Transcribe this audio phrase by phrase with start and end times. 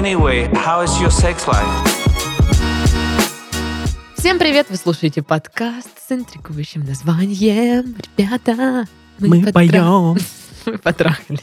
[0.00, 1.66] Anyway, how is your sex life?
[4.16, 4.66] Всем привет!
[4.70, 7.94] Вы слушаете подкаст с интригующим названием.
[8.16, 8.86] Ребята,
[9.18, 10.16] Мы потра- поем.
[10.66, 11.40] Мы потрахались.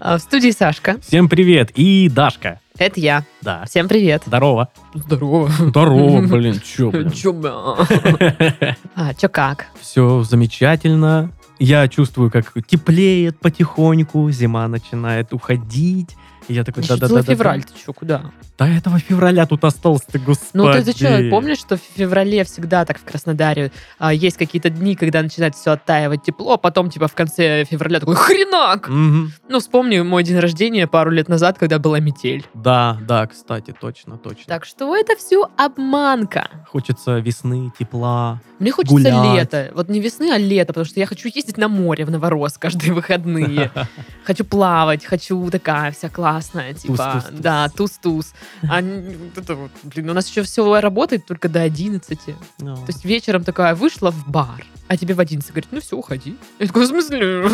[0.00, 0.98] А, В студии Сашка.
[1.00, 1.70] Всем привет.
[1.74, 2.60] И Дашка.
[2.78, 3.24] Это я.
[3.42, 3.64] Да.
[3.66, 4.22] Всем привет.
[4.26, 4.68] Здорово.
[4.94, 5.48] Здорово.
[5.58, 6.60] Здорово, блин.
[6.64, 7.10] Чё, блин.
[7.10, 7.52] Чё, бля?
[8.94, 9.66] А, чё как?
[9.80, 11.32] Все замечательно.
[11.58, 16.16] Я чувствую, как теплеет потихоньку, зима начинает уходить.
[16.50, 17.22] И я такой, да-да-да.
[17.22, 18.32] февраль, ты чё, куда?
[18.58, 20.50] До этого февраля тут остался ты, господи.
[20.54, 24.96] Ну, ты, что, помнишь, что в феврале всегда так в Краснодаре а, есть какие-то дни,
[24.96, 28.88] когда начинает все оттаивать тепло, а потом, типа, в конце февраля такой хренак!
[28.88, 29.32] Мгм.
[29.48, 32.44] Ну, вспомни мой день рождения пару лет назад, когда была метель.
[32.52, 34.44] Да, да, кстати, точно, точно.
[34.48, 36.48] Так что это все обманка.
[36.66, 38.40] Хочется весны, тепла.
[38.58, 39.36] Мне хочется Гулять.
[39.36, 39.70] лето.
[39.74, 42.92] Вот не весны, а лето, потому что я хочу ездить на море в Новорос каждые
[42.92, 43.70] выходные.
[44.24, 47.40] Хочу плавать, хочу такая вся классная, типа, Туз-туз-туз.
[47.40, 48.32] да, туз-туз.
[48.62, 52.18] А это вот, блин, у нас еще все работает только до 11.
[52.26, 52.84] То Ну.
[52.86, 56.36] есть вечером такая вышла в бар, а тебе в 11 говорит, ну все, уходи.
[56.58, 57.44] Я такой, в смысле?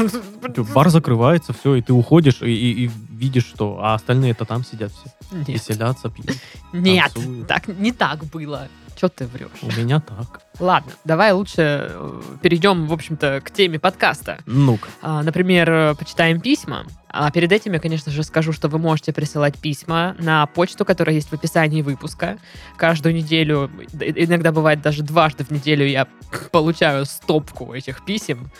[0.75, 4.93] Бар закрывается, все, и ты уходишь, и, и- и видишь, что, а остальные-то там сидят
[4.93, 5.11] все.
[5.33, 6.31] Нет, Веселятся, пьют.
[6.73, 7.47] нет, танцуют.
[7.49, 8.69] так, не так было.
[8.99, 9.49] Че ты врешь?
[9.63, 10.41] У меня так.
[10.59, 14.39] Ладно, давай лучше э, перейдем, в общем-то, к теме подкаста.
[14.47, 14.89] Ну-ка.
[15.03, 16.87] А, Например, э, почитаем письма.
[17.09, 21.15] А перед этим я, конечно же, скажу, что вы можете присылать письма на почту, которая
[21.15, 22.39] есть в описании выпуска.
[22.77, 26.07] Каждую неделю, иногда бывает даже дважды в неделю я
[26.53, 28.51] получаю стопку этих писем.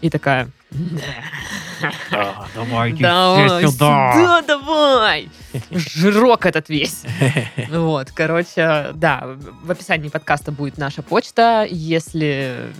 [0.00, 0.48] И такая,
[2.10, 5.28] Да, давайте давай, сюда, давай!
[5.70, 7.02] Жирок этот весь.
[7.70, 11.66] Вот, короче, да, в описании подкаста будет наша почта.
[11.68, 12.72] Если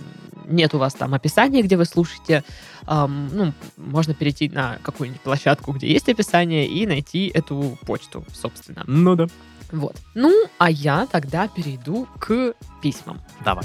[0.47, 2.43] нет у вас там описания, где вы слушаете,
[2.85, 8.83] ам, ну, можно перейти на какую-нибудь площадку, где есть описание, и найти эту почту, собственно.
[8.87, 9.27] Ну да.
[9.71, 9.95] Вот.
[10.15, 13.21] Ну, а я тогда перейду к письмам.
[13.45, 13.63] Давай.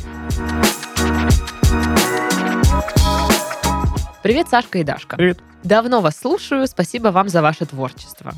[4.26, 5.14] Привет, Сашка и Дашка.
[5.16, 5.38] Привет.
[5.62, 8.32] Давно вас слушаю, спасибо вам за ваше творчество.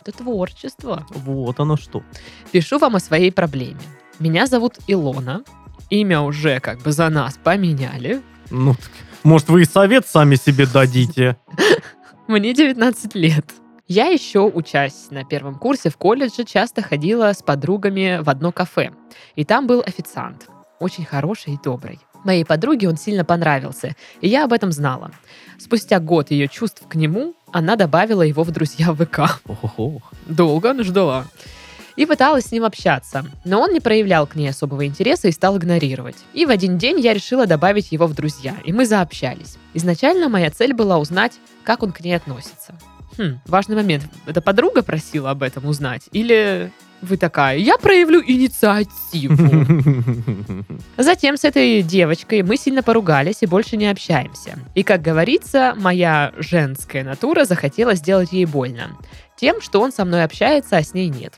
[0.00, 1.04] Это творчество.
[1.10, 2.04] Вот оно что.
[2.52, 3.80] Пишу вам о своей проблеме.
[4.20, 5.42] Меня зовут Илона.
[5.90, 8.22] Имя уже как бы за нас поменяли.
[8.50, 8.92] Ну, так,
[9.24, 11.36] может, вы и совет сами себе дадите?
[12.28, 13.46] Мне 19 лет.
[13.88, 18.92] Я еще, учась на первом курсе в колледже, часто ходила с подругами в одно кафе.
[19.34, 20.46] И там был официант.
[20.78, 21.98] Очень хороший и добрый.
[22.24, 25.10] Моей подруге он сильно понравился, и я об этом знала.
[25.58, 29.40] Спустя год ее чувств к нему, она добавила его в друзья в ВК.
[30.26, 31.26] Долго она ждала.
[31.94, 33.24] И пыталась с ним общаться.
[33.44, 36.16] Но он не проявлял к ней особого интереса и стал игнорировать.
[36.32, 39.58] И в один день я решила добавить его в друзья, и мы заобщались.
[39.74, 41.32] Изначально моя цель была узнать,
[41.64, 42.74] как он к ней относится.
[43.18, 44.04] Хм, важный момент.
[44.26, 46.08] Это подруга просила об этом узнать?
[46.12, 46.72] Или
[47.02, 49.36] вы такая, я проявлю инициативу?
[50.96, 54.58] Затем с этой девочкой мы сильно поругались и больше не общаемся.
[54.74, 58.96] И, как говорится, моя женская натура захотела сделать ей больно.
[59.36, 61.34] Тем, что он со мной общается, а с ней нет.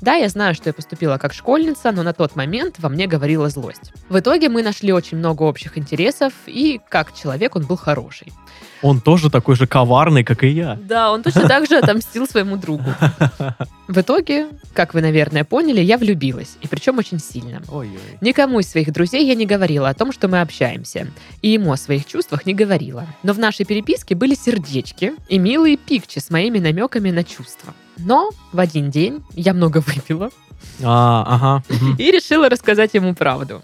[0.00, 3.48] Да, я знаю, что я поступила как школьница, но на тот момент во мне говорила
[3.48, 3.92] злость.
[4.08, 8.32] В итоге мы нашли очень много общих интересов, и как человек он был хороший.
[8.82, 10.78] Он тоже такой же коварный, как и я.
[10.80, 12.94] Да, он точно так же отомстил своему другу.
[13.88, 17.62] В итоге, как вы, наверное, поняли, я влюбилась, и причем очень сильно.
[17.68, 18.18] Ой-ой.
[18.20, 21.08] Никому из своих друзей я не говорила о том, что мы общаемся.
[21.42, 23.06] И ему о своих чувствах не говорила.
[23.22, 27.74] Но в нашей переписке были сердечки и милые пикчи с моими намеками на чувства.
[27.98, 30.30] Но в один день я много выпила
[30.82, 31.62] А, ага.
[31.98, 33.60] и решила рассказать ему правду.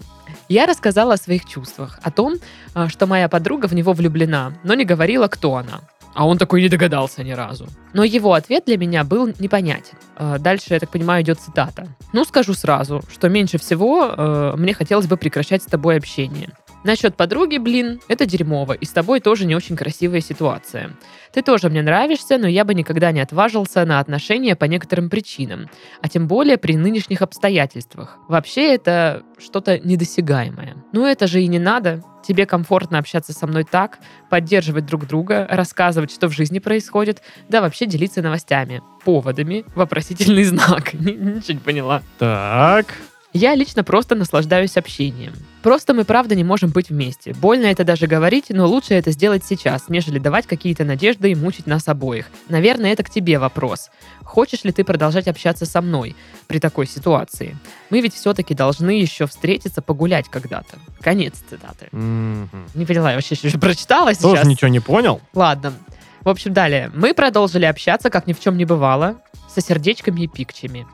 [0.47, 2.35] Я рассказала о своих чувствах, о том,
[2.73, 5.81] а, что моя подруга в него влюблена, но не говорила, кто она.
[6.13, 7.67] А он такой не догадался ни разу.
[7.93, 9.97] Но его ответ для меня был непонятен.
[10.15, 11.87] А, Дальше, я так понимаю, идет цитата.
[12.13, 16.51] Ну, скажу сразу, что меньше всего э, мне хотелось бы прекращать с тобой общение.
[16.85, 20.91] Насчет подруги, блин, это дерьмово, и с тобой тоже не очень красивая ситуация.
[21.33, 25.67] Ты тоже мне нравишься, но я бы никогда не отважился на отношения по некоторым причинам,
[26.03, 28.19] а тем более при нынешних обстоятельствах.
[28.27, 30.77] Вообще это что-то недосягаемое.
[30.93, 32.03] Ну это же и не надо.
[32.23, 33.97] Тебе комфортно общаться со мной так,
[34.29, 40.93] поддерживать друг друга, рассказывать, что в жизни происходит, да вообще делиться новостями, поводами, вопросительный знак.
[40.93, 42.03] Ничего не поняла.
[42.19, 42.93] Так.
[43.37, 45.33] Я лично просто наслаждаюсь общением.
[45.61, 47.33] Просто мы правда не можем быть вместе.
[47.33, 51.67] Больно это даже говорить, но лучше это сделать сейчас, нежели давать какие-то надежды и мучить
[51.67, 52.27] нас обоих.
[52.47, 53.89] Наверное, это к тебе вопрос.
[54.23, 56.15] Хочешь ли ты продолжать общаться со мной
[56.47, 57.57] при такой ситуации?
[57.89, 60.77] Мы ведь все-таки должны еще встретиться, погулять когда-то.
[61.01, 61.89] Конец цитаты.
[61.91, 62.69] Мгм.
[62.73, 64.23] Не поняла, я вообще еще прочитала сейчас.
[64.23, 65.19] Тоже ничего не понял?
[65.33, 65.73] Ладно.
[66.21, 66.89] В общем, далее.
[66.95, 69.17] Мы продолжили общаться, как ни в чем не бывало,
[69.53, 70.87] со сердечками и пикчами.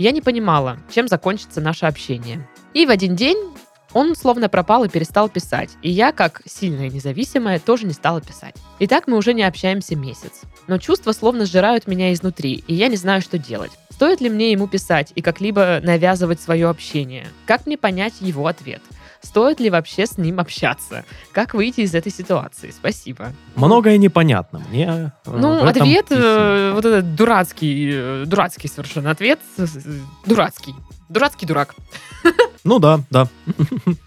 [0.00, 2.48] Я не понимала, чем закончится наше общение.
[2.72, 3.36] И в один день
[3.92, 5.68] он словно пропал и перестал писать.
[5.82, 8.54] И я, как сильная независимая, тоже не стала писать.
[8.78, 10.40] И так мы уже не общаемся месяц.
[10.68, 13.72] Но чувства словно сжирают меня изнутри, и я не знаю, что делать.
[13.90, 17.26] Стоит ли мне ему писать и как-либо навязывать свое общение?
[17.44, 18.80] Как мне понять его ответ?
[19.22, 21.04] Стоит ли вообще с ним общаться?
[21.32, 22.70] Как выйти из этой ситуации?
[22.70, 23.32] Спасибо.
[23.54, 24.62] Многое непонятно.
[24.70, 29.38] Мне э, Ну, ответ, э, вот этот дурацкий, э, дурацкий совершенно ответ.
[30.26, 30.74] Дурацкий.
[31.10, 31.74] Дурацкий дурак.
[32.62, 33.26] Ну да, да,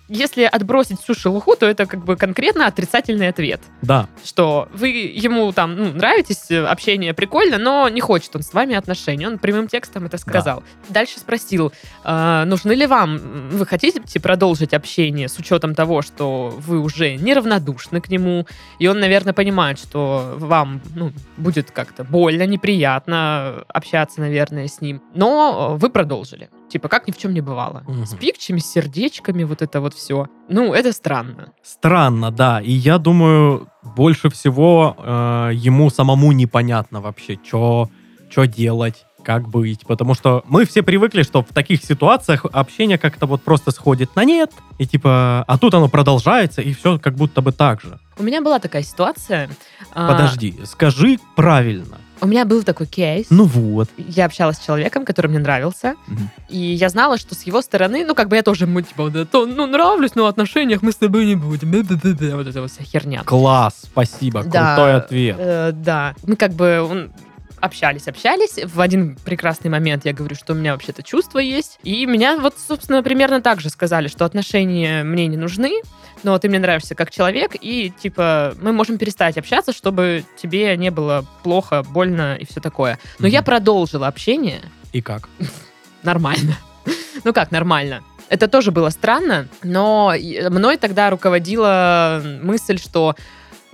[0.09, 3.61] Если отбросить всю шелуху, то это как бы конкретно отрицательный ответ.
[3.81, 4.07] да.
[4.23, 8.75] Что вы ему там ну, нравитесь, э, общение прикольно, но не хочет он с вами
[8.75, 9.25] отношений.
[9.25, 10.63] Он прямым текстом это сказал.
[10.89, 11.73] Дальше спросил,
[12.03, 18.01] «А, нужны ли вам, вы хотите продолжить общение с учетом того, что вы уже неравнодушны
[18.01, 18.45] к нему,
[18.77, 25.01] и он, наверное, понимает, что вам ну, будет как-то больно, неприятно общаться, наверное, с ним.
[25.15, 26.49] Но э, вы продолжили.
[26.73, 27.83] Типа, как ни в чем не бывало.
[27.87, 28.07] Мгм.
[28.07, 30.25] С пикчами, с сердечками, вот это вот все.
[30.49, 31.53] Ну, это странно.
[31.61, 32.59] Странно, да.
[32.61, 37.89] И я думаю, больше всего э, ему самому непонятно вообще, что
[38.47, 39.85] делать, как быть.
[39.85, 44.25] Потому что мы все привыкли, что в таких ситуациях общение как-то вот просто сходит на
[44.25, 44.51] нет.
[44.79, 47.99] И типа, а тут оно продолжается, и все как будто бы так же.
[48.17, 49.47] У меня была такая ситуация.
[49.93, 51.99] а, Подожди, скажи правильно.
[52.23, 53.27] У меня был такой кейс.
[53.29, 53.89] Ну вот.
[53.97, 56.29] Я общалась с человеком, который мне нравился, Мгм.
[56.47, 59.15] и я знала, что с его стороны, ну, как бы я тоже ему, типа, вот
[59.15, 61.69] это, ну, нравлюсь, но в отношениях мы с тобой не будем.
[61.71, 62.35] Бе-бе-бе-бе.
[62.35, 63.23] Вот эта вот вся херня.
[63.25, 65.35] Класс, спасибо, Да, крутой ответ.
[65.37, 66.15] э, да.
[66.25, 67.11] Мы как бы он,
[67.63, 68.59] общались, общались.
[68.63, 71.79] В один прекрасный момент я говорю, что у меня вообще-то чувства есть.
[71.83, 75.81] И меня вот, собственно, примерно так же сказали, что отношения мне не нужны,
[76.23, 80.91] но ты мне нравишься как человек, и, типа, мы можем перестать общаться, чтобы тебе не
[80.91, 82.99] было плохо, больно и все такое.
[83.19, 83.45] Но я Мгм.
[83.45, 84.61] продолжила общение,
[84.91, 85.29] И как?
[86.03, 86.55] нормально.
[87.23, 88.03] Ну как нормально?
[88.29, 90.13] Это тоже было странно, но
[90.49, 93.15] мной тогда руководила мысль, что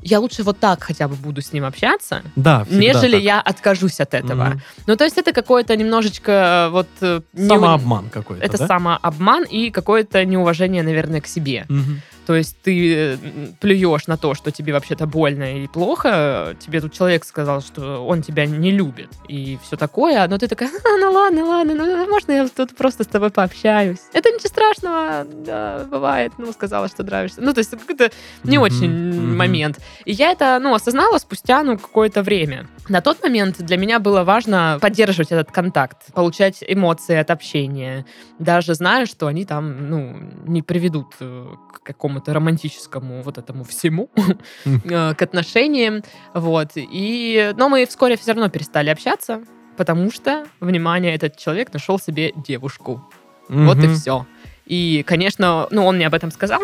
[0.01, 3.21] я лучше вот так хотя бы буду с ним общаться, Да, нежели так.
[3.23, 4.43] я откажусь от этого.
[4.45, 4.61] Мгм.
[4.87, 6.87] Ну, то есть это какое-то немножечко э, вот...
[7.01, 8.67] э, не- Самообман какой-то, Это да?
[8.67, 11.65] самообман и какое-то неуважение, наверное, к себе.
[11.69, 12.01] Мгм.
[12.29, 13.17] То есть ты
[13.59, 16.55] плюешь на то, что тебе вообще-то больно и плохо.
[16.59, 20.27] Тебе тут человек сказал, что он тебя не любит и все такое.
[20.27, 23.97] Но ты такая, «А, ну ладно, ладно, ну можно я тут просто с тобой пообщаюсь?
[24.13, 26.33] Это ничего страшного, да, бывает.
[26.37, 27.41] Ну, сказала, что нравишься.
[27.41, 28.11] Ну, то есть какой-то
[28.43, 29.35] не Мгм, очень мгм.
[29.35, 29.79] момент.
[30.05, 32.67] И я это, ну, осознала спустя, ну, какое-то время.
[32.89, 38.05] На тот момент для меня было важно поддерживать этот контакт, получать эмоции от общения,
[38.37, 40.15] даже зная, что они там, ну,
[40.45, 41.83] не приведут э, к
[42.19, 44.09] какому-то романтическому вот этому всему,
[44.65, 46.71] э, к отношениям, вот.
[46.75, 49.41] И, но мы вскоре все равно перестали общаться,
[49.77, 53.01] потому что, внимание, этот человек нашел себе девушку.
[53.49, 54.25] Вот и все.
[54.67, 56.61] И, конечно, ну, он мне об этом сказал.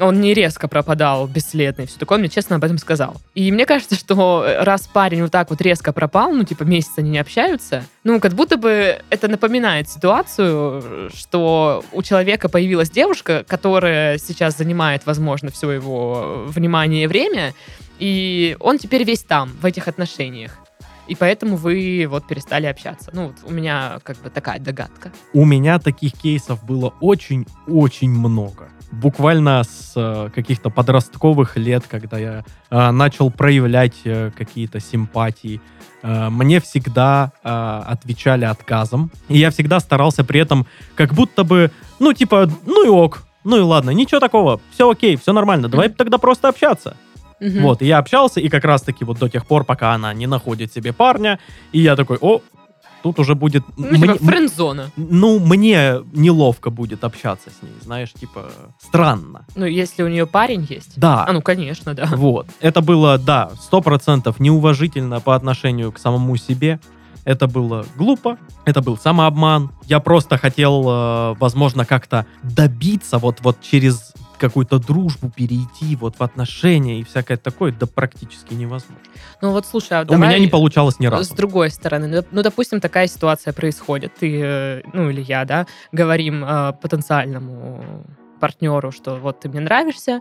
[0.00, 3.16] Он не резко пропадал бесследно и все такое, он мне честно об этом сказал.
[3.34, 6.92] И мне кажется, что э, раз парень вот так вот резко пропал, ну, типа, месяц
[6.96, 13.44] они не общаются, ну, как будто бы это напоминает ситуацию, что у человека появилась девушка,
[13.46, 17.54] которая сейчас занимает, возможно, все его внимание и время,
[17.98, 20.58] и он теперь весь там, в этих отношениях.
[21.08, 23.10] И поэтому вы вот перестали общаться.
[23.14, 25.10] Ну, вот у меня как бы такая догадка.
[25.32, 28.68] У меня таких кейсов было очень-очень много.
[28.92, 35.60] Буквально с э, каких-то подростковых лет, когда я э, начал проявлять э, какие-то симпатии,
[36.02, 39.10] э, мне всегда э, отвечали отказом.
[39.28, 43.56] И я всегда старался при этом как будто бы, ну, типа, ну и ок, ну
[43.56, 46.96] и ладно, ничего такого, все окей, все нормально, давай тогда просто общаться.
[47.40, 47.62] Мгм.
[47.62, 50.72] Вот, и я общался, и как раз-таки вот до тех пор, пока она не находит
[50.72, 51.38] себе парня,
[51.72, 52.40] и я такой, о,
[53.02, 53.62] тут уже будет...
[53.76, 54.90] Ну, типа, френд-зона.
[54.96, 59.46] ну, мне неловко будет общаться с ней, знаешь, типа, странно.
[59.54, 60.98] Ну, если у нее парень есть.
[60.98, 62.06] Да, А, ну, конечно, да.
[62.12, 62.48] вот.
[62.60, 66.80] Это было, да, сто процентов неуважительно по отношению к самому себе.
[67.24, 69.70] Это было глупо, это был самообман.
[69.86, 76.22] Я просто хотел, э, возможно, как-то добиться вот, вот через какую-то дружбу перейти вот в
[76.22, 79.02] отношения и всякое такое, да практически невозможно.
[79.42, 81.36] Ну, вот, слушай, а У меня не получалось ни с разу.
[81.36, 82.06] другой стороны.
[82.06, 84.14] Ну, Ну, допустим, такая ситуация происходит.
[84.18, 88.04] Ты, э, ну, или я, да, говорим э, потенциальному
[88.40, 90.20] партнеру, что вот ты мне нравишься,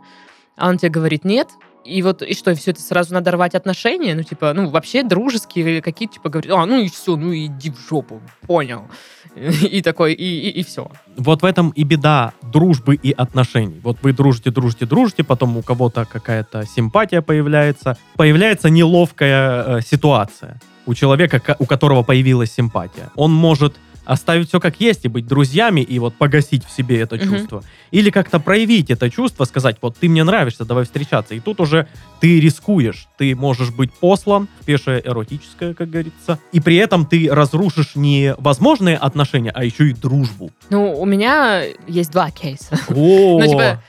[0.55, 1.49] а он тебе говорит нет,
[1.87, 4.15] И вот, и что, все это сразу надо рвать отношения?
[4.15, 7.79] Ну, типа, ну, вообще дружеские какие-то, типа, говорят, а, ну и все, ну иди в
[7.89, 8.83] жопу, понял.
[9.35, 10.89] И такой, и, и, и все.
[11.15, 13.79] Вот в этом и беда дружбы и отношений.
[13.83, 17.97] Вот вы дружите, дружите, дружите, потом у кого-то какая-то симпатия появляется.
[18.15, 23.11] Появляется неловкая э, ситуация у человека, у которого появилась симпатия.
[23.15, 23.75] Он может
[24.07, 27.25] оставить все как есть и быть друзьями, и вот погасить в себе это Мгм.
[27.27, 27.63] чувство.
[27.91, 31.35] Или как-то проявить это чувство, сказать, вот ты мне нравишься, давай встречаться.
[31.35, 31.87] И тут уже
[32.19, 33.07] ты рискуешь.
[33.17, 36.39] Ты можешь быть послан пешее эротическое, как говорится.
[36.51, 40.51] И при этом ты разрушишь не возможные отношения, а еще и дружбу.
[40.69, 42.79] Ну, у меня есть два кейса.
[42.89, 43.83] О, Ну, типа,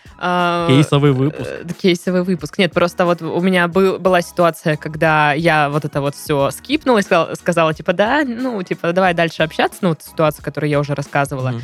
[0.68, 1.48] кейсовый выпуск.
[1.48, 2.58] э, Кейсовый выпуск.
[2.58, 6.98] Нет, просто вот у меня был, была ситуация, когда я вот это вот все скипнула
[6.98, 10.80] и сказала, сказала, типа, да, ну, типа, давай дальше общаться, ну, вот ситуацию, которую я
[10.80, 11.50] уже рассказывала.
[11.50, 11.62] Мгм.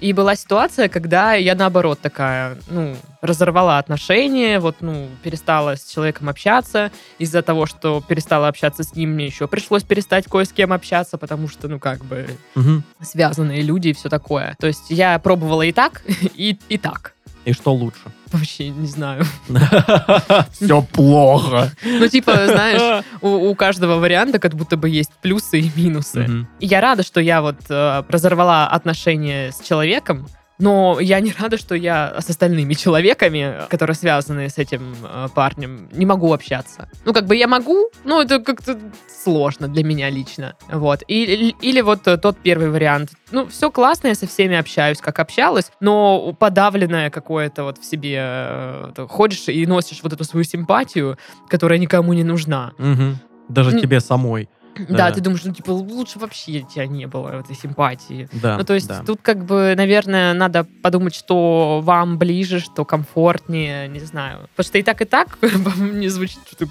[0.00, 6.28] И была ситуация, когда я наоборот такая, ну, разорвала отношения, вот, ну, перестала с человеком
[6.28, 6.90] общаться.
[7.18, 11.16] Из-за того, что перестала общаться с ним, мне еще пришлось перестать кое с кем общаться,
[11.16, 12.82] потому что, ну, как бы, Мгм.
[13.00, 14.56] связанные люди и все такое.
[14.58, 16.02] То есть я пробовала и так,
[16.34, 17.13] и, и так.
[17.44, 18.00] И что лучше?
[18.32, 19.24] Вообще не знаю.
[20.52, 21.70] Все плохо.
[21.84, 26.46] Ну, типа, знаешь, у, у каждого варианта как будто бы есть плюсы и минусы.
[26.60, 30.26] И я рада, что я вот э, разорвала отношения с человеком,
[30.58, 35.88] но я не рада, что я с остальными человеками, которые связаны с этим э, парнем,
[35.92, 36.88] не могу общаться.
[37.04, 38.78] Ну, как бы я могу, но это как-то
[39.22, 40.54] сложно для меня лично.
[40.70, 41.02] Вот.
[41.08, 43.10] И- или вот тот первый вариант.
[43.32, 48.18] Ну, все классно, я со всеми общаюсь, как общалась, но подавленное какое-то вот в себе
[48.20, 51.18] э, ходишь и носишь вот эту свою симпатию,
[51.48, 52.72] которая никому не нужна.
[52.78, 53.18] Мгм.
[53.48, 53.80] Даже М.
[53.80, 54.48] тебе самой.
[54.88, 55.12] Да, Да.
[55.12, 58.28] ты думаешь, ну, типа, лучше вообще тебя не было этой симпатии.
[58.32, 58.58] Да.
[58.58, 59.02] Ну, то есть да.
[59.06, 64.48] тут как бы, наверное, надо подумать, что вам ближе, что комфортнее, не знаю.
[64.56, 65.38] Потому что и так, и так
[65.76, 66.70] мне звучит что-то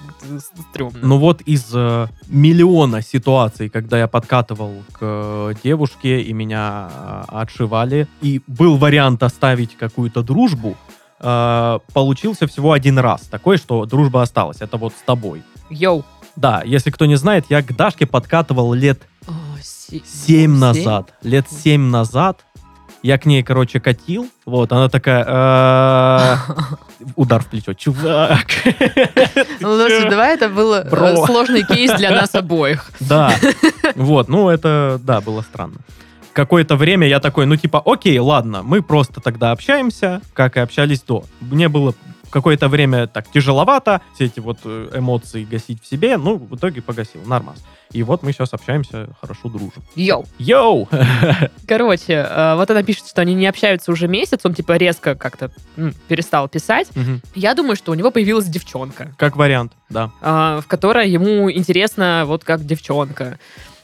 [0.69, 0.99] стрёмно.
[1.01, 7.23] Ну вот из э, миллиона ситуаций, когда я подкатывал к э, девушке и меня э,
[7.29, 10.75] отшивали, и был вариант оставить какую-то дружбу,
[11.19, 13.21] э, получился всего один раз.
[13.21, 14.57] Такой, что дружба осталась.
[14.61, 15.43] Это вот с тобой.
[15.69, 16.03] Йоу.
[16.35, 19.31] Да, если кто не знает, я к Дашке подкатывал лет О,
[20.25, 21.13] семь назад.
[21.21, 22.43] Лет семь назад.
[23.03, 24.29] Я к ней, короче, катил.
[24.45, 25.25] Вот, она такая...
[25.27, 26.37] э,
[27.17, 27.73] Удар в плечо.
[27.73, 28.47] Чувак.
[29.59, 32.91] Ну, слушай, давай это был э, сложный кейс для нас обоих.
[33.01, 33.33] Да.
[33.95, 35.75] Вот, ну это, да, было странно.
[36.31, 41.01] Какое-то время я такой, ну типа, окей, ладно, мы просто тогда общаемся, как и общались
[41.01, 41.25] до.
[41.41, 41.93] Мне было
[42.33, 46.81] какое-то время так тяжеловато все эти вот э, эмоции гасить в себе, ну, в итоге
[46.81, 47.63] погасил, нормас.
[47.91, 49.83] И вот мы сейчас общаемся, хорошо дружим.
[49.95, 50.25] Йоу.
[50.39, 50.89] Йоу!
[51.67, 55.51] Короче, э, вот она пишет, что они не общаются уже месяц, он типа резко как-то
[56.07, 56.87] перестал писать.
[56.95, 57.21] Мгм.
[57.35, 59.13] Я думаю, что у него появилась девчонка.
[59.17, 60.09] Как вариант, да.
[60.21, 63.37] а, в которой ему интересно вот как девчонка.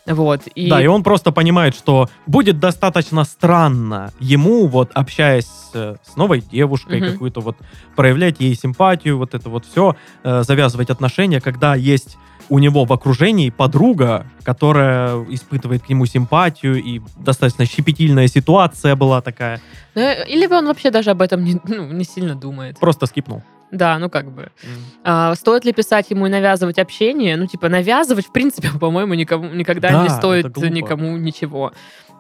[0.09, 0.47] Вот.
[0.47, 6.15] И, Да, и он просто понимает, что будет достаточно странно ему, вот общаясь э, с
[6.17, 7.11] новой девушкой, Мгм.
[7.13, 7.55] какую-то вот
[7.95, 12.17] проявлять ей симпатию, вот это вот все, завязывать отношения, когда есть
[12.49, 19.21] у него в окружении подруга, которая испытывает к нему симпатию, и достаточно щепетильная ситуация была
[19.21, 19.61] такая.
[19.95, 22.79] Ну, э, или бы он вообще даже об этом не, ну, не сильно думает.
[22.79, 23.43] Просто скипнул.
[23.71, 24.51] Да, ну как бы.
[25.03, 27.35] А, стоит ли писать ему и навязывать общение?
[27.37, 31.73] Ну, типа, навязывать, в принципе, по-моему, никому, никогда Да, не стоит никому ничего.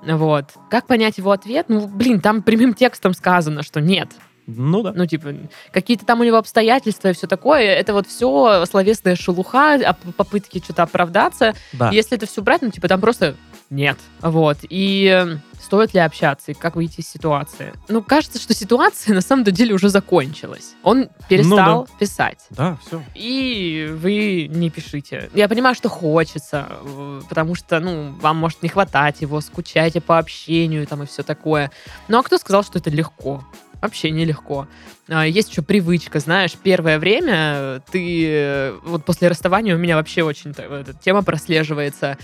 [0.05, 0.45] Вот.
[0.69, 1.65] Как понять его ответ?
[1.67, 4.09] Ну, блин, там прямым текстом сказано, что нет.
[4.47, 4.93] Ну да.
[4.95, 5.35] Ну, типа,
[5.71, 7.61] какие-то там у него обстоятельства и все такое.
[7.61, 11.53] Это вот все словесная шелуха, а попытки что-то оправдаться.
[11.73, 11.89] да.
[11.91, 13.35] Если это все брать, ну, типа, там просто
[13.69, 13.97] нет.
[14.21, 14.57] Вот.
[14.69, 15.37] И
[15.69, 17.71] стоит ли общаться, и как выйти из ситуации?
[17.89, 20.73] Ну, кажется, что ситуация на самом деле уже закончилась.
[20.81, 22.39] Он перестал писать.
[22.49, 23.03] Да, все.
[23.13, 25.29] И вы не пишите.
[25.35, 30.17] Я понимаю, что хочется, э, потому что, ну, вам может не хватать его, скучаете по
[30.17, 31.69] общению там и все такое.
[32.07, 33.43] Ну, а кто сказал, что это легко?
[33.79, 34.67] Вообще нелегко.
[35.07, 40.23] А, Есть еще привычка, знаешь, первое время ты, э, вот после расставания у меня вообще
[40.23, 42.17] очень та- эта тема прослеживается.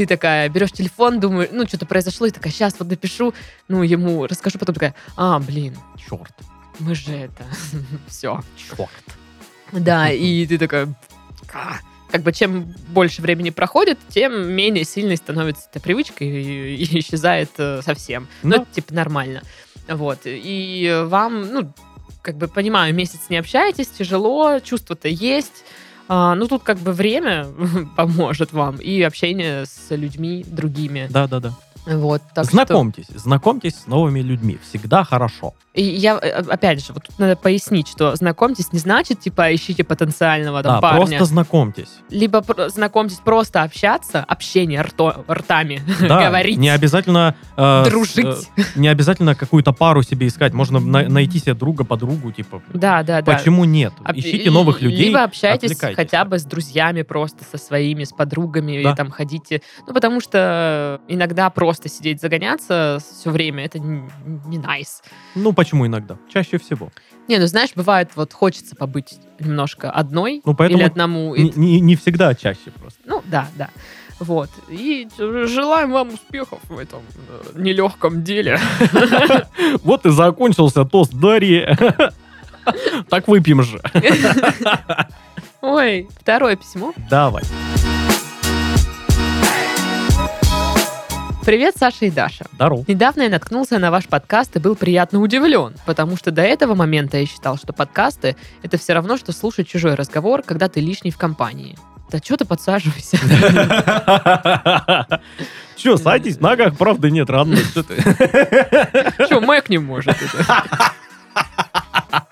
[0.00, 3.34] Ты такая берешь телефон, думаешь, ну, что-то произошло, и такая, сейчас вот напишу,
[3.68, 6.32] ну, ему расскажу, потом такая, а, блин, Черт.
[6.78, 7.44] мы же это,
[8.08, 8.40] все.
[8.56, 8.88] Черт.
[9.72, 10.86] Да, и ты такая...
[11.52, 11.74] «А».
[12.10, 17.50] Как бы чем больше времени проходит, тем менее сильной становится эта привычка и, и исчезает
[17.58, 18.26] э, совсем.
[18.42, 18.62] Ну, Да.
[18.62, 19.42] это типа нормально.
[19.86, 20.20] Вот.
[20.24, 21.74] И вам, ну,
[22.22, 25.62] как бы понимаю, месяц не общаетесь, тяжело, чувство-то есть.
[26.12, 27.46] А, ну, тут как бы время
[27.96, 31.06] поможет вам и общение с людьми другими.
[31.08, 31.52] Да, да, да.
[31.86, 34.58] Вот, так что- знакомьтесь, знакомьтесь с новыми людьми.
[34.68, 35.54] Всегда хорошо.
[35.72, 39.84] И я, э, опять же, вот тут надо пояснить, что знакомьтесь не значит, типа, ищите
[39.84, 41.06] потенциального там да, парня.
[41.06, 41.88] просто знакомьтесь.
[42.10, 48.48] Либо про- знакомьтесь просто общаться, общение рто- ртами, Да, говорить, не обязательно э, с- дружить.
[48.56, 50.52] э, не обязательно какую-то пару себе искать.
[50.54, 52.62] Можно на- найти себе друга, подругу, типа.
[52.74, 53.36] Да, да, да.
[53.36, 53.92] Почему нет?
[54.02, 55.06] Об- Ищите новых людей.
[55.06, 58.90] Либо общайтесь хотя бы с друзьями просто, со своими, с подругами, Да.
[58.92, 59.62] и там ходите.
[59.86, 65.02] Ну, потому что иногда просто сидеть загоняться все время, это не найс.
[65.34, 66.16] Ну, почему иногда?
[66.32, 66.90] Чаще всего.
[67.28, 71.36] Не, ну знаешь, бывает, вот хочется побыть немножко одной Ну, поэтому или одному.
[71.36, 72.98] Не, не- не всегда, а чаще просто.
[73.04, 73.70] Ну, да, да.
[74.18, 74.50] Вот.
[74.68, 78.58] И желаем вам успехов в этом э, нелегком деле.
[79.82, 81.66] Вот и закончился тост Дарьи.
[83.08, 83.80] Так выпьем же.
[85.62, 86.92] Ой, второе письмо.
[87.08, 87.42] Давай.
[91.50, 92.44] Привет, Саша и Даша.
[92.52, 92.84] Здорово.
[92.86, 97.16] Недавно я наткнулся на ваш подкаст и был приятно удивлен, потому что до этого момента
[97.16, 101.18] я считал, что подкасты— это все равно, что слушать чужой разговор, когда ты лишний в
[101.18, 101.76] компании.
[102.08, 103.18] Да что ты подсаживайся?
[105.74, 107.64] Че, садись, в ногах правда нет, родной.
[107.64, 108.00] Что ты?
[109.24, 110.16] Что, Мэг не может?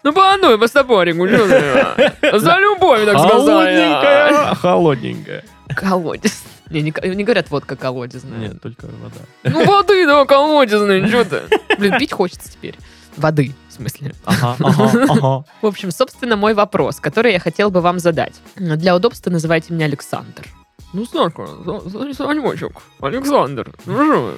[0.05, 1.27] Ну, по одной, по стопорику?
[1.27, 3.33] За любовь, так сказать.
[3.33, 4.55] Холодненькая.
[4.55, 5.45] Холодненькая.
[5.75, 6.45] Колодец.
[6.71, 8.39] Не, не, не говорят водка колодезная.
[8.39, 9.21] Нет, только вода.
[9.45, 11.43] Ну, воды, да, колодезная, что ты?
[11.79, 12.77] Блин, пить хочется теперь.
[13.17, 14.15] Воды, в смысле.
[14.25, 15.45] Ага, ага, ага.
[15.61, 18.35] В общем, собственно, мой вопрос, который я хотел бы вам задать.
[18.57, 20.45] Для удобства называйте меня Александр.
[20.93, 21.47] Ну, Сашка,
[22.17, 23.75] Санечек, Александр.
[23.85, 24.33] ну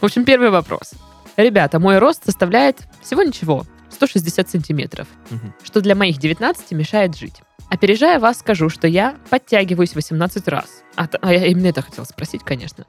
[0.00, 0.92] В общем, первый вопрос.
[1.36, 5.54] Ребята, мой рост составляет всего ничего, 160 сантиметров, Мгм.
[5.62, 7.36] что для моих 19 мешает жить.
[7.70, 10.82] Опережая вас, скажу, что я подтягиваюсь 18 раз.
[10.96, 12.86] А, а я именно это хотела спросить, конечно.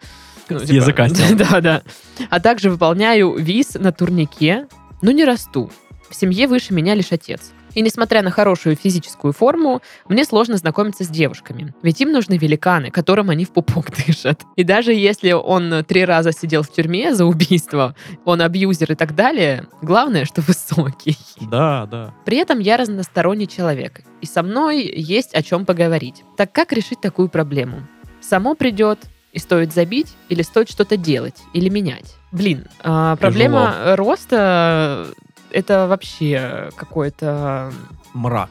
[0.49, 1.07] Ну, С языка.
[1.35, 1.81] Да, да.
[2.29, 4.67] А также выполняю виз на турнике,
[5.01, 5.71] но не расту.
[6.09, 7.51] В семье выше меня лишь отец.
[7.73, 11.73] И несмотря на хорошую физическую форму, мне сложно знакомиться с девушками.
[11.81, 14.41] Ведь им нужны великаны, которым они в пупок дышат.
[14.55, 17.95] И даже если он три раза сидел в тюрьме за убийство,
[18.25, 21.17] он абьюзер и так далее, главное, что высокий.
[21.41, 22.13] Да, да.
[22.25, 26.23] При этом я разносторонний человек, и со мной есть о чем поговорить.
[26.37, 27.87] Так как решить такую проблему?
[28.21, 28.99] Само придет,
[29.31, 32.15] и стоит забить, или стоит что-то делать, или менять?
[32.31, 35.07] Блин, а, проблема роста—
[35.51, 37.71] это вообще какой-то...
[38.13, 38.49] Мрак.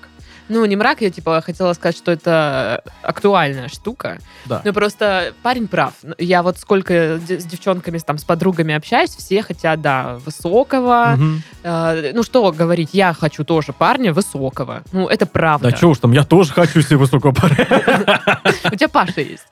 [0.48, 4.18] Ну, не мрак, я типа хотела сказать, что это актуальная штука.
[4.46, 4.62] Да.
[4.64, 5.92] Ну, просто парень прав.
[6.16, 11.42] Я вот сколько с девчонками, там, с подругами общаюсь, все хотят, да, высокого, Мгм.
[11.62, 14.82] Э, ну что говорить, я хочу тоже парня высокого.
[14.92, 15.70] Ну, это правда.
[15.70, 17.66] Да что уж там, я тоже хочу себе высокого парня.
[18.72, 19.46] У тебя Паша есть.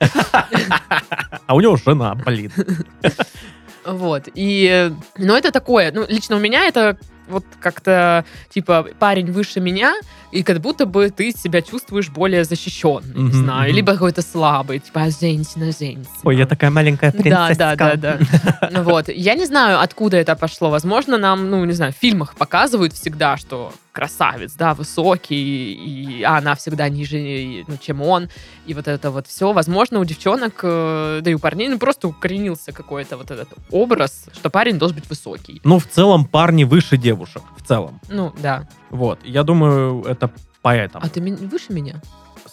[1.45, 2.51] А у него жена, блин.
[3.85, 4.23] Вот.
[4.33, 9.59] И, э, ну, это такое, ну, лично у меня это вот как-то, типа, парень выше
[9.59, 9.95] меня,
[10.31, 13.75] и как будто бы ты себя чувствуешь более защищенный, не Мгм, знаю, мгм.
[13.75, 16.05] либо какой-то слабый, типа, «А, женщина, женщина.
[16.23, 18.19] Ой, я такая маленькая Да, да, да, да.
[18.71, 19.09] Ну Вот.
[19.09, 20.69] Я не знаю, откуда это пошло.
[20.69, 26.37] Возможно, нам, ну, не знаю, в фильмах показывают всегда, что красавец, да, высокий, и а
[26.37, 28.29] она всегда ниже, ну, чем он,
[28.67, 29.53] и вот это вот все.
[29.53, 34.25] Возможно, у девчонок, э, да и у парней, ну, просто укоренился какой-то вот этот образ,
[34.33, 35.61] что парень должен быть высокий.
[35.63, 37.16] Ну, в целом, парни выше девушек.
[37.25, 37.99] В целом.
[38.09, 38.67] Ну, да.
[38.89, 39.19] Вот.
[39.23, 41.05] Я думаю, это поэтому.
[41.05, 42.01] А ты выше меня?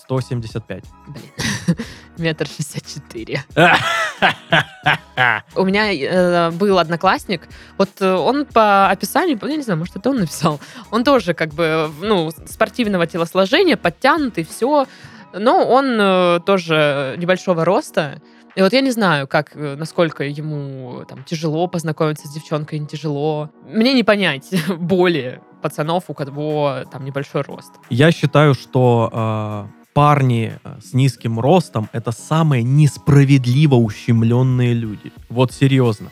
[0.04, 0.84] 175.
[1.08, 1.24] Блин.
[2.18, 3.42] Метр шестьдесят четыре.
[5.56, 7.48] У меня э, был одноклассник,
[7.78, 11.54] вот э, он по описанию, я не знаю, может, это он написал, он тоже как
[11.54, 14.86] бы, ну, спортивного телосложения, подтянутый, все,
[15.32, 18.20] но он э, тоже небольшого роста,
[18.56, 22.86] и вот я не знаю, как, э, насколько ему там тяжело познакомиться с девчонкой, не
[22.86, 23.50] тяжело.
[23.66, 27.72] Мне не понять боли пацанов, у кого там небольшой рост.
[27.90, 35.12] Я считаю, что э, парни э, с низким ростом это самые несправедливо ущемленные люди.
[35.28, 36.10] Вот серьезно.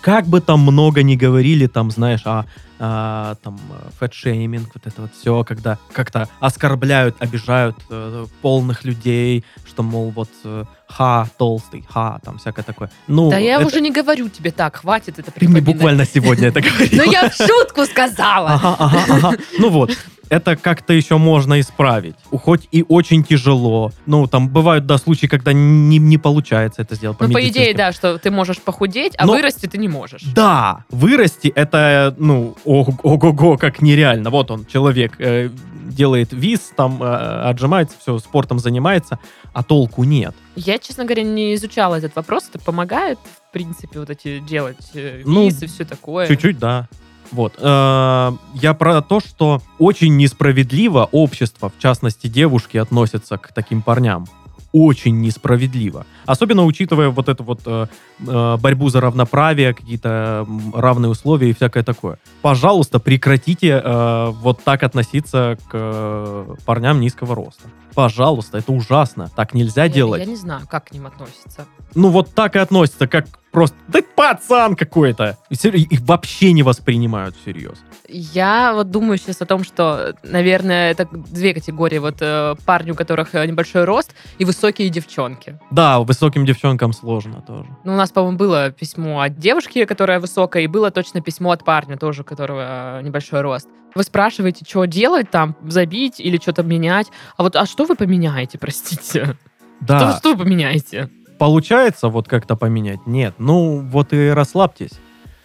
[0.00, 2.44] Как бы там много ни говорили, там, знаешь, а,
[2.78, 3.58] а, там,
[3.98, 10.28] фэтшейминг, вот это вот все, когда как-то оскорбляют, обижают э, полных людей, что, мол, вот
[10.44, 12.90] э, ха, толстый, ха, там всякое такое.
[13.06, 16.48] Ну, да я это- уже не говорю тебе так, хватит это Ты мне буквально сегодня
[16.48, 17.04] это говорил.
[17.04, 19.38] Ну я в шутку сказала.
[19.58, 19.90] Ну вот,
[20.30, 22.16] это как-то еще можно исправить.
[22.30, 23.92] Хоть и очень тяжело.
[24.06, 27.18] Ну, там бывают, да, случаи, когда не, не получается это сделать.
[27.20, 27.76] Ну, по идее, медицински.
[27.76, 30.22] да, что ты можешь похудеть, а Но- вырасти ты не можешь.
[30.22, 34.30] Да, вырасти это, ну, ого-го, как нереально.
[34.30, 35.50] Вот он, человек, э,
[35.84, 37.06] делает виз, там э,
[37.50, 39.18] отжимается, все, спортом занимается,
[39.52, 40.34] а толку нет.
[40.56, 42.48] Я, честно говоря, не изучала этот вопрос.
[42.50, 46.26] Это помогает, в принципе, вот эти делать э, Ну, виз и все такое.
[46.26, 46.88] Чуть-чуть, да.
[47.30, 47.54] Вот.
[47.58, 54.26] Э, Я про то, что очень несправедливо общество, в частности девушки, относятся к таким парням.
[54.76, 56.04] Очень несправедливо.
[56.26, 57.86] Особенно учитывая вот эту вот э,
[58.26, 62.18] э, борьбу за равноправие, какие-то равные условия и всякое такое.
[62.42, 67.68] Пожалуйста, прекратите э, вот так относиться к э, парням низкого роста.
[67.94, 69.30] Пожалуйста, это ужасно.
[69.36, 70.20] Так нельзя Я- делать.
[70.20, 71.66] Я не знаю, как к ним относятся.
[71.94, 73.76] Ну вот так и относятся, как просто...
[73.88, 75.38] Да пацан какой-то!
[75.50, 77.78] Их вообще не воспринимают всерьез.
[78.08, 81.98] Я вот думаю сейчас о том, что, наверное, это две категории.
[81.98, 85.58] Вот э, парни, у которых э, небольшой рост, и высокие девчонки.
[85.70, 87.68] Да, высоким девчонкам сложно тоже.
[87.84, 91.64] Ну, у нас, по-моему, было письмо от девушки, которая высокая, и было точно письмо от
[91.64, 93.68] парня тоже, у которого э, небольшой рост.
[93.94, 97.06] Вы спрашиваете, что делать там, забить или что-то менять.
[97.36, 99.36] А вот, а что вы поменяете, простите?
[99.80, 101.10] Да, Что, что вы поменяете?
[101.44, 103.06] Получается вот как-то поменять?
[103.06, 103.34] Нет.
[103.36, 104.92] Ну, вот и расслабьтесь.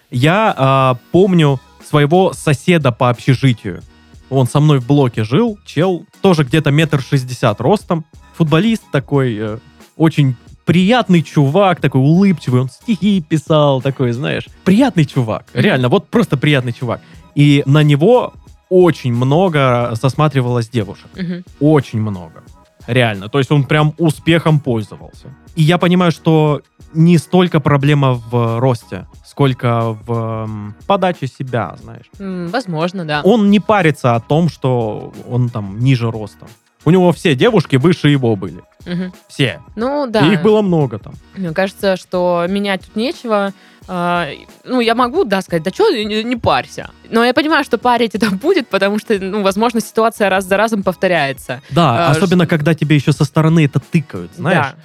[0.10, 3.82] Я а, помню своего соседа по общежитию.
[4.30, 8.06] Он со мной в блоке жил, чел, тоже где-то метр шестьдесят ростом.
[8.38, 9.58] Футболист такой, э,
[9.98, 14.46] очень приятный чувак, такой улыбчивый, он стихи писал, такой, знаешь.
[14.64, 17.02] Приятный чувак, реально, вот просто приятный чувак.
[17.36, 18.34] И на него
[18.70, 21.10] очень много засматривалось девушек.
[21.16, 21.44] Мгм.
[21.60, 22.44] Очень много.
[22.90, 23.30] Реально.
[23.30, 25.28] То есть он прям успехом пользовался.
[25.56, 32.10] И я понимаю, что не столько проблема в росте, сколько в подаче себя, знаешь.
[32.52, 33.22] Возможно, да.
[33.24, 36.48] Он не парится о том, что он там ниже роста.
[36.86, 38.62] У него все девушки выше его были.
[38.86, 39.14] Мгм.
[39.28, 39.62] Все.
[39.76, 40.26] Ну, да.
[40.28, 41.14] И их было много там.
[41.36, 43.54] Мне кажется, что менять тут нечего.
[43.88, 44.28] А,
[44.64, 46.92] Ну, я могу, да, сказать, да что, не, не парься.
[47.10, 50.84] Но я понимаю, что парить это будет, потому что, ну, возможно, ситуация раз за разом
[50.84, 51.62] повторяется.
[51.72, 54.68] Да, А, особенно ш- когда тебе еще со стороны это тыкают, знаешь.
[54.68, 54.76] Да.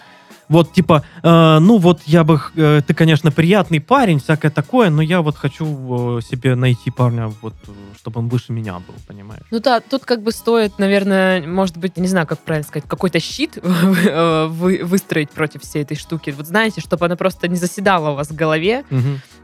[0.55, 5.03] Вот типа, э, ну вот я бы, э, ты, конечно, приятный парень, всякое такое, но
[5.03, 9.43] я вот хочу э, себе найти парня, вот, э, чтобы он выше меня был, понимаешь?
[9.51, 13.19] Ну да, тут как бы стоит, наверное, может быть, не знаю, как правильно сказать, какой-то
[13.19, 16.33] щит э, вы- выстроить против всей этой штуки.
[16.37, 18.85] Вот знаете, чтобы она просто не заседала у вас в голове,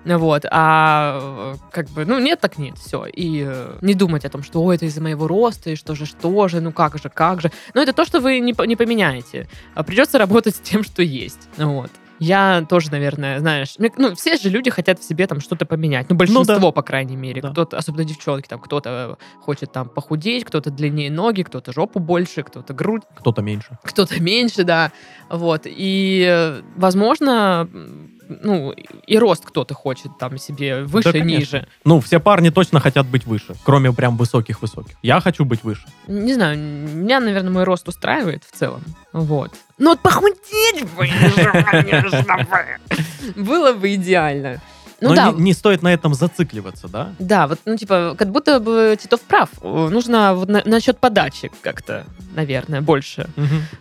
[0.04, 3.06] вот, а э, как бы, ну нет, так нет, все.
[3.06, 6.06] И э, не думать о том, что, ой, это из-за моего роста, и что же,
[6.06, 7.50] что же, ну как же, как же.
[7.74, 9.48] Но это то, что вы не, не поменяете.
[9.74, 11.48] А Придется работать с тем, что есть.
[11.56, 11.90] Вот.
[12.22, 16.10] Я тоже, наверное, знаешь, ну, все же люди хотят в себе там что-то поменять.
[16.10, 17.40] Ну, большинство, по крайней мере.
[17.40, 17.50] Да.
[17.50, 22.74] Кто-то, особенно девчонки, там, кто-то хочет там похудеть, кто-то длиннее ноги, кто-то жопу больше, кто-то
[22.74, 23.78] грудь, Кто-то меньше.
[23.82, 24.92] кто-то меньше, да.
[25.30, 25.62] Вот.
[25.64, 27.66] И, э, возможно,
[28.42, 31.28] ну, и рост кто-то хочет там себе выше, конечно.
[31.28, 31.68] ниже.
[31.84, 34.96] Ну, все парни точно хотят быть выше, кроме прям высоких-высоких.
[35.02, 35.86] Я хочу быть выше.
[36.06, 38.82] Не знаю, меня, наверное, мой рост устраивает в целом.
[39.12, 39.50] Вот.
[39.78, 41.08] Ну, вот похудеть бы,
[41.70, 43.42] конечно бы.
[43.42, 44.60] Было бы идеально.
[45.00, 47.12] Ну Но да, не, не стоит на этом зацикливаться, да?
[47.18, 49.48] да, вот, ну, типа, как будто бы Титов прав.
[49.62, 53.28] Э, Нужно вот на- насчет подачи как-то, наверное, больше.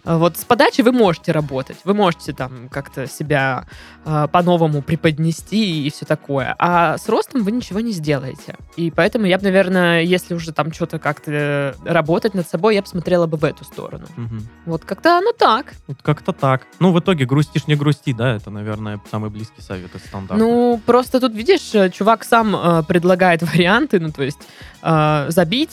[0.03, 3.65] А Вот с подачей вы можете работать, вы можете там как-то себя
[4.05, 8.55] э, по-новому преподнести и все такое, а с ростом вы ничего не сделаете.
[8.75, 12.88] И поэтому я бы, наверное, если уже там что-то как-то работать над собой, я бы
[12.88, 14.05] смотрела бы в эту сторону.
[14.15, 14.47] Мгм.
[14.65, 15.73] Вот как-то оно так.
[15.88, 16.62] Вот как-то так.
[16.79, 18.36] Ну, в итоге грустишь, не грусти, да?
[18.36, 20.36] Это, наверное, самый близкий совет из стандарта.
[20.43, 24.38] Ну, просто тут, видишь, э, чувак сам э, предлагает варианты, ну, то есть
[24.82, 25.72] э, забить,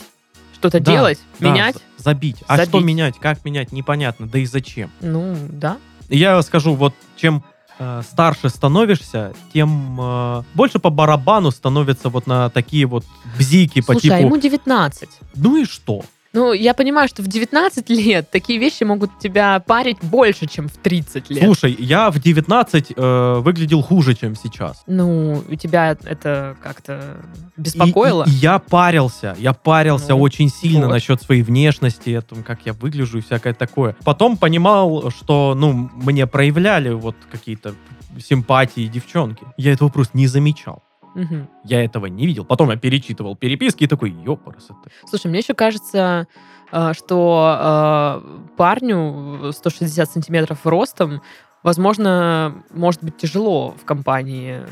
[0.54, 1.74] что-то Да, делать, Да, менять.
[1.74, 2.36] за- забить.
[2.46, 2.68] А Забить.
[2.70, 3.18] что менять?
[3.18, 3.72] Как менять?
[3.72, 4.26] Непонятно.
[4.26, 4.90] Да и зачем?
[5.00, 5.76] Ну, да.
[6.08, 7.42] Я скажу, вот чем
[7.78, 13.04] э, старше становишься, тем э, больше по барабану становятся вот на такие вот
[13.38, 15.08] бзики по Слушай, а типу ему 19.
[15.34, 16.04] «Ну и что?»
[16.36, 20.76] Ну, я понимаю, что в 19 лет такие вещи могут тебя парить больше, чем в
[20.76, 21.42] 30 лет.
[21.42, 24.82] Слушай, я в 19 э, выглядел хуже, чем сейчас.
[24.86, 27.16] Ну, у тебя это как-то
[27.56, 28.24] И- беспокоило?
[28.24, 30.92] И, и я парился, я парился Ну, очень сильно вот.
[30.92, 33.96] насчет своей внешности, о том, как я выгляжу и всякое такое.
[34.04, 37.74] Потом понимал, что, ну, мне проявляли вот какие-то
[38.22, 39.44] симпатии девчонки.
[39.56, 40.82] Я этого просто не замечал.
[41.16, 41.48] Мгм.
[41.64, 42.44] Я этого не видел.
[42.44, 44.90] Потом я перечитывал переписки и такой, ёпарас это.
[45.08, 46.26] Слушай, мне еще кажется,
[46.70, 51.22] э, что э, парню 160 сантиметров ростом,
[51.62, 54.62] возможно, может быть тяжело в компании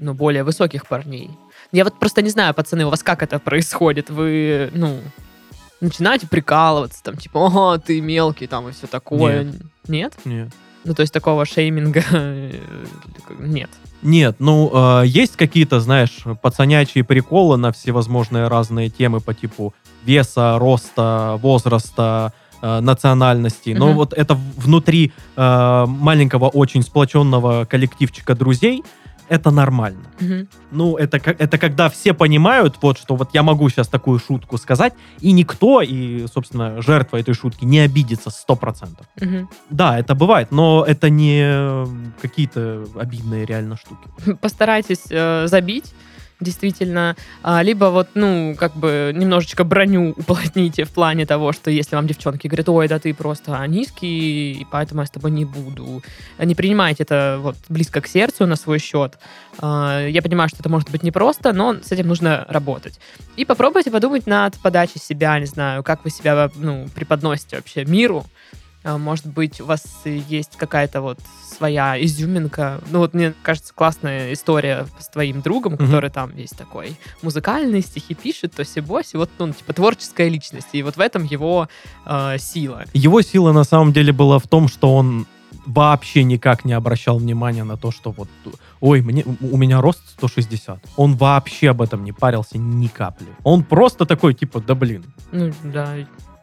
[0.00, 1.30] ну, более высоких парней.
[1.70, 4.08] Я вот просто не знаю, пацаны, у вас как это происходит?
[4.08, 5.00] Вы, ну,
[5.82, 9.52] начинаете прикалываться, там, типа, ага, ты мелкий, там, и все такое.
[9.86, 10.18] Нет?
[10.24, 10.48] Нет.
[10.84, 12.02] Ну, то есть такого шейминга
[13.38, 13.70] нет.
[14.02, 14.70] Нет, ну,
[15.02, 22.32] э, есть какие-то, знаешь, пацанячие приколы на всевозможные разные темы по типу веса, роста, возраста,
[22.62, 23.70] э, национальности.
[23.70, 23.96] Но Мгм.
[23.96, 28.82] вот это внутри э, маленького, очень сплоченного коллективчика друзей,
[29.30, 30.04] это нормально.
[30.20, 30.48] Мгм.
[30.72, 34.92] Ну, это, это когда все понимают, вот, что вот я могу сейчас такую шутку сказать,
[35.20, 38.88] и никто, и, собственно, жертва этой шутки не обидится 100%.
[39.20, 39.48] Мгм.
[39.70, 41.86] Да, это бывает, но это не э,
[42.20, 44.34] какие-то обидные реально штуки.
[44.40, 45.94] Постарайтесь э, забить
[46.40, 51.96] действительно, а, либо вот, ну, как бы немножечко броню уплотните в плане того, что если
[51.96, 56.02] вам девчонки говорят, ой, да ты просто низкий, и поэтому я с тобой не буду.
[56.38, 59.18] Не принимайте это вот близко к сердцу на свой счет.
[59.58, 62.98] А, Я понимаю, что это может быть непросто, но с этим нужно работать.
[63.36, 68.24] И попробуйте подумать над подачей себя, не знаю, как вы себя, ну, преподносите вообще миру.
[68.82, 71.18] А, Может быть, у вас есть какая-то вот
[71.56, 72.80] своя изюминка.
[72.90, 75.84] Ну вот мне кажется, классная история с твоим другом, Мгм.
[75.86, 80.68] который там весь такой музыкальный, стихи пишет, то себось, и вот, ну, типа творческая личность.
[80.72, 81.68] И вот в этом его
[82.06, 82.84] э, сила.
[82.94, 85.26] Его сила на самом деле была в том, что он
[85.66, 88.28] вообще никак не обращал внимания на то, что вот,
[88.80, 90.78] ой, мне, у меня рост 160.
[90.96, 93.26] Он вообще об этом не парился ни капли.
[93.44, 95.96] Он просто такой, типа, да блин, Ну, да.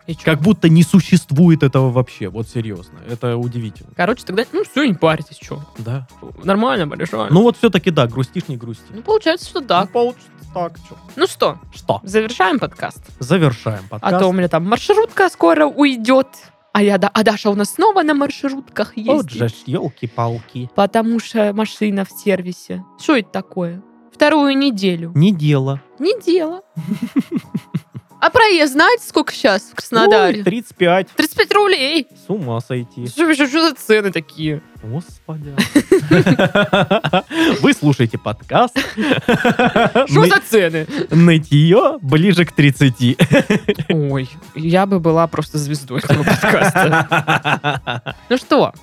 [0.08, 0.24] И чё?
[0.24, 3.00] как будто не существует этого вообще, вот серьезно.
[3.08, 3.91] Это удивительно.
[3.96, 5.62] Короче, тогда, ну, все, не парьтесь, что.
[5.78, 6.08] Да.
[6.43, 7.28] Нормально, большое.
[7.30, 8.86] Ну вот все-таки да, грустишь, не грусти.
[8.89, 9.88] Ну, получается, что так.
[9.88, 10.96] Ну, получится так, чё.
[11.15, 12.00] Ну что, Что?
[12.04, 13.04] завершаем подкаст.
[13.20, 14.13] Завершаем подкаст.
[14.13, 16.28] А то у меня там маршрутка скоро уйдет.
[16.72, 19.13] А, я, да, а Даша у нас снова на маршрутках ездит.
[19.13, 20.70] Вот же елки-палки.
[20.76, 22.84] Потому что машина в сервисе.
[23.00, 23.84] Что это такое?
[24.13, 25.12] Вторую неделю.
[25.15, 25.82] Не дело.
[26.00, 26.62] Не дело.
[28.20, 30.40] А проезд знаете, сколько сейчас в Краснодаре?
[30.40, 31.10] Ой, 35.
[31.16, 32.08] 35 рублей.
[32.26, 33.08] С ума сойти.
[33.08, 34.62] Что, что, что за цены такие?
[34.82, 35.54] Господи.
[37.62, 38.76] Вы слушаете подкаст.
[40.08, 40.88] Что за цены?
[41.12, 43.18] Нытье ближе к 30.
[43.90, 48.16] Ой, я бы была просто звездой этого подкаста.
[48.30, 48.74] Ну что,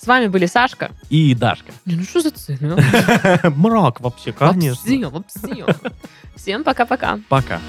[0.00, 0.92] с вами были Сашка.
[1.10, 1.72] И Дашка.
[1.84, 2.76] Не, ну что за цены?
[3.56, 5.10] Мрак вообще, конечно.
[5.10, 5.92] Вообще, вообще.
[6.36, 7.18] Всем пока-пока.
[7.28, 7.60] Пока.